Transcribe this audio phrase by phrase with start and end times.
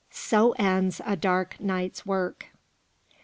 [0.09, 2.47] SO ENDS "A DARK NIGHT'S WORK."